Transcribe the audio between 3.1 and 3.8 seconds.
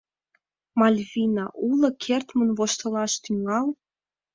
тӱҥал...